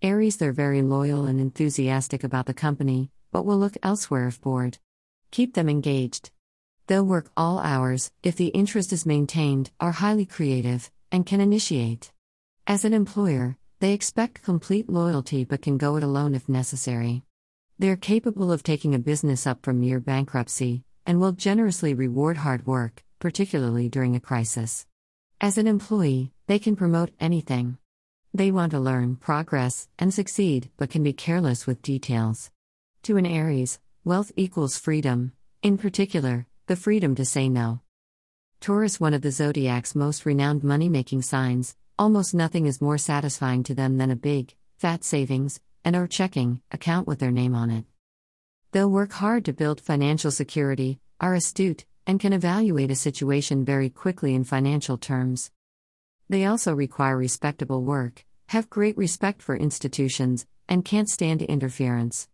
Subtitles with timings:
[0.00, 4.78] Aries, they're very loyal and enthusiastic about the company, but will look elsewhere if bored.
[5.32, 6.30] Keep them engaged.
[6.86, 12.12] They'll work all hours, if the interest is maintained, are highly creative, and can initiate.
[12.64, 17.24] As an employer, they expect complete loyalty but can go it alone if necessary.
[17.80, 22.68] They're capable of taking a business up from near bankruptcy, and will generously reward hard
[22.68, 24.86] work, particularly during a crisis.
[25.40, 27.78] As an employee, they can promote anything.
[28.34, 32.50] They want to learn, progress, and succeed, but can be careless with details.
[33.04, 35.32] To an Aries, wealth equals freedom,
[35.62, 37.80] in particular, the freedom to say no.
[38.60, 43.62] Taurus, one of the zodiac's most renowned money making signs, almost nothing is more satisfying
[43.62, 47.70] to them than a big, fat savings, and or checking account with their name on
[47.70, 47.84] it.
[48.72, 53.88] They'll work hard to build financial security, are astute, and can evaluate a situation very
[53.88, 55.50] quickly in financial terms.
[56.28, 62.28] They also require respectable work, have great respect for institutions, and can't stand interference.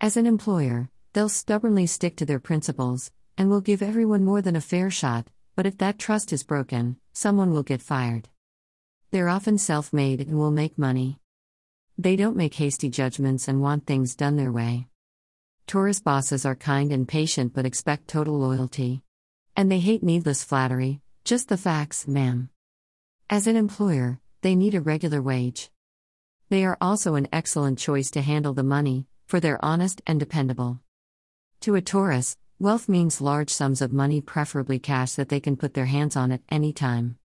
[0.00, 4.56] As an employer, they'll stubbornly stick to their principles, and will give everyone more than
[4.56, 8.28] a fair shot, but if that trust is broken, someone will get fired.
[9.10, 11.18] They're often self made and will make money.
[11.98, 14.86] They don't make hasty judgments and want things done their way.
[15.66, 19.02] Taurus bosses are kind and patient but expect total loyalty.
[19.56, 22.48] And they hate needless flattery, just the facts, ma'am.
[23.32, 25.70] As an employer, they need a regular wage.
[26.48, 30.80] They are also an excellent choice to handle the money, for they're honest and dependable.
[31.60, 35.74] To a Taurus, wealth means large sums of money, preferably cash that they can put
[35.74, 37.18] their hands on at any time.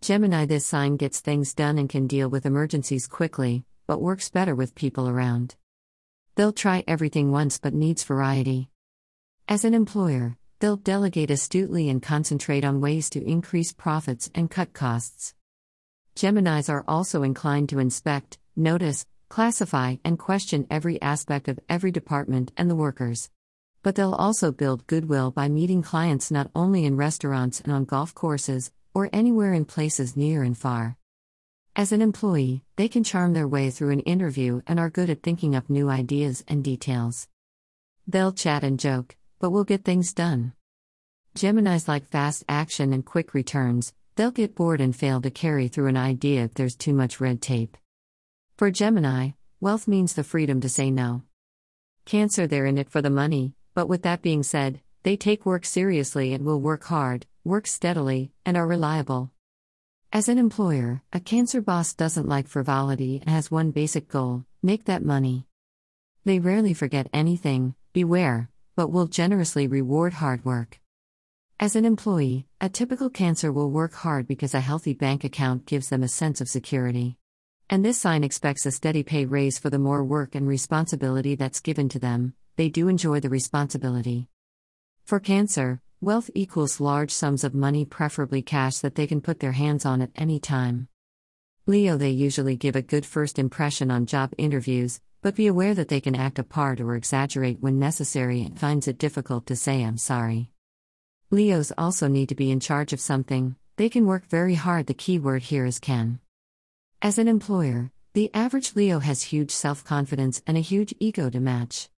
[0.00, 4.54] Gemini, this sign gets things done and can deal with emergencies quickly, but works better
[4.54, 5.56] with people around.
[6.36, 8.70] They'll try everything once but needs variety.
[9.48, 14.72] As an employer, they'll delegate astutely and concentrate on ways to increase profits and cut
[14.72, 15.34] costs.
[16.16, 22.52] Geminis are also inclined to inspect, notice, classify, and question every aspect of every department
[22.56, 23.30] and the workers.
[23.82, 28.14] But they'll also build goodwill by meeting clients not only in restaurants and on golf
[28.14, 30.96] courses, or anywhere in places near and far.
[31.76, 35.24] As an employee, they can charm their way through an interview and are good at
[35.24, 37.26] thinking up new ideas and details.
[38.06, 40.52] They'll chat and joke, but we'll get things done.
[41.36, 45.88] Geminis like fast action and quick returns, they'll get bored and fail to carry through
[45.88, 47.76] an idea if there's too much red tape.
[48.56, 49.30] For Gemini,
[49.60, 51.22] wealth means the freedom to say no.
[52.04, 55.64] Cancer, they're in it for the money, but with that being said, they take work
[55.64, 59.30] seriously and will work hard, work steadily, and are reliable.
[60.12, 64.84] As an employer, a cancer boss doesn't like frivolity and has one basic goal make
[64.84, 65.46] that money.
[66.24, 70.80] They rarely forget anything, beware, but will generously reward hard work.
[71.60, 75.88] As an employee, a typical cancer will work hard because a healthy bank account gives
[75.88, 77.16] them a sense of security.
[77.70, 81.60] And this sign expects a steady pay raise for the more work and responsibility that's
[81.60, 84.28] given to them, they do enjoy the responsibility.
[85.04, 89.52] For Cancer, Wealth equals large sums of money, preferably cash that they can put their
[89.52, 90.86] hands on at any time.
[91.64, 95.88] Leo, they usually give a good first impression on job interviews, but be aware that
[95.88, 99.82] they can act a part or exaggerate when necessary and finds it difficult to say
[99.82, 100.50] I'm sorry.
[101.30, 104.86] Leos also need to be in charge of something, they can work very hard.
[104.86, 106.20] The key word here is can.
[107.00, 111.40] As an employer, the average Leo has huge self confidence and a huge ego to
[111.40, 111.88] match.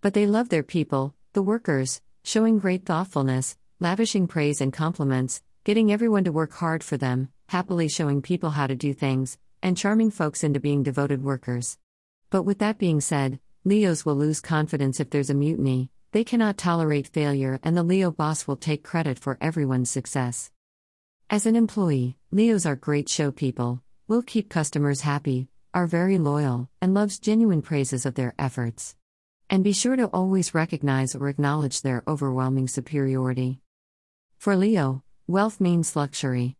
[0.00, 5.92] But they love their people, the workers, showing great thoughtfulness, lavishing praise and compliments, getting
[5.92, 10.10] everyone to work hard for them, happily showing people how to do things, and charming
[10.10, 11.78] folks into being devoted workers.
[12.30, 16.58] But with that being said, Leos will lose confidence if there's a mutiny, they cannot
[16.58, 20.50] tolerate failure, and the Leo boss will take credit for everyone's success.
[21.30, 26.68] As an employee, Leos are great show people, will keep customers happy, are very loyal,
[26.80, 28.94] and loves genuine praises of their efforts.
[29.50, 33.60] And be sure to always recognize or acknowledge their overwhelming superiority.
[34.36, 36.56] For Leo, wealth means luxury.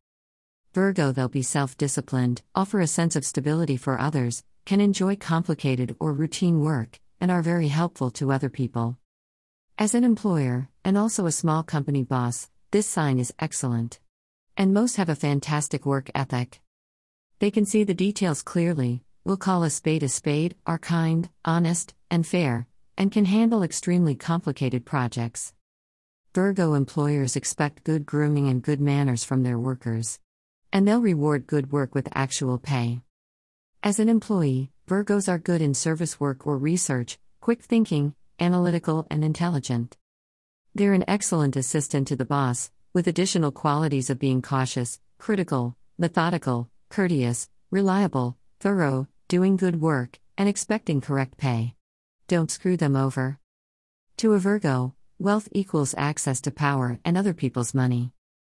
[0.73, 5.97] Virgo, they'll be self disciplined, offer a sense of stability for others, can enjoy complicated
[5.99, 8.99] or routine work, and are very helpful to other people.
[9.79, 13.99] As an employer, and also a small company boss, this sign is excellent.
[14.59, 16.61] And most have a fantastic work ethic.
[17.39, 21.95] They can see the details clearly, will call a spade a spade, are kind, honest,
[22.11, 22.67] and fair,
[22.99, 25.55] and can handle extremely complicated projects.
[26.35, 30.21] Virgo employers expect good grooming and good manners from their workers.
[30.75, 33.01] And they'll reward good work with actual pay.
[33.81, 39.25] As an employee, Virgos are good in service work or research, quick thinking, analytical, and
[39.25, 39.97] intelligent.
[40.75, 46.69] They're an excellent assistant to the boss, with additional qualities of being cautious, critical, methodical,
[46.89, 51.77] courteous, reliable, thorough, doing good work, and expecting correct pay.
[52.27, 53.39] Don't screw them over.
[54.17, 58.13] To a Virgo, wealth equals access to power and other people's money.